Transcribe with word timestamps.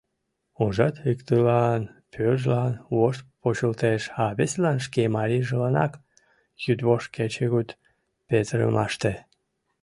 Ужат, 0.63 0.95
иктылан, 1.11 1.81
пӧржлан, 2.13 2.73
вошт 2.95 3.23
почылтеш, 3.41 4.03
а 4.23 4.25
весылан, 4.37 4.77
шке 4.85 5.03
марийжыланак, 5.15 5.93
йӱдвошт-кечыгут 6.63 7.69
петырымаште. 8.27 9.11